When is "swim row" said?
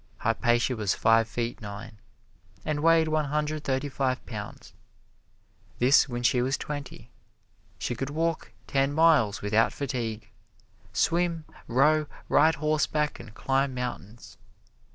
10.91-12.07